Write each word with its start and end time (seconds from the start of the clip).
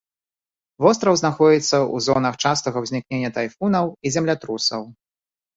Востраў 0.85 1.13
знаходзіцца 1.21 1.67
ў 1.67 1.97
зонах 2.07 2.33
частага 2.47 2.77
ўзнікнення 2.87 3.29
тайфунаў 3.39 3.85
і 4.07 4.15
землятрусаў. 4.17 4.81